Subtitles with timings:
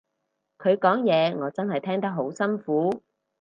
[0.57, 3.03] 佢講嘢我真係聽得好辛苦